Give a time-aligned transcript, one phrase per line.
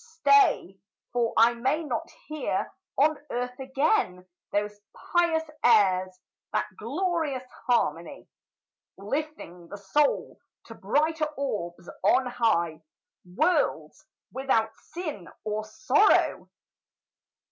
[0.03, 0.79] Stay,
[1.13, 4.79] for I may not hear on earth again Those
[5.13, 6.19] pious airs
[6.51, 8.27] that glorious harmony;
[8.97, 12.81] Lifting the soul to brighter orbs on high,
[13.27, 14.03] Worlds
[14.33, 16.49] without sin or sorrow!